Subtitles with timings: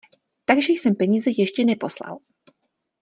[0.45, 2.17] Takže jsem peníze ještě neposlal.